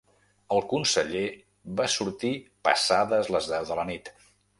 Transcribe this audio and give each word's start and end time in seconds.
El 0.55 0.61
conseller 0.69 1.25
va 1.81 1.87
sortir 1.97 2.31
passades 2.69 3.29
les 3.37 3.51
deu 3.53 3.69
de 3.73 3.79
la 3.81 3.87
nit. 3.91 4.11